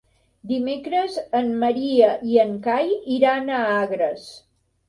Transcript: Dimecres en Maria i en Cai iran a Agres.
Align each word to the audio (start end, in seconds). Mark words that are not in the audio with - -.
Dimecres 0.51 1.19
en 1.41 1.51
Maria 1.65 2.09
i 2.31 2.39
en 2.47 2.57
Cai 2.69 2.93
iran 3.19 3.55
a 3.59 3.61
Agres. 3.79 4.27